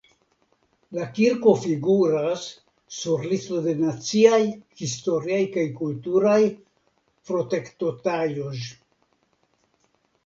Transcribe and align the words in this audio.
La 0.97 1.03
kirko 1.17 1.51
figuras 1.65 2.45
sur 2.99 3.27
listo 3.33 3.59
de 3.67 3.75
naciaj 3.81 4.41
historiaj 4.81 5.43
kaj 5.59 5.67
kulturaj 5.83 6.41
protektotaĵoj. 7.31 8.57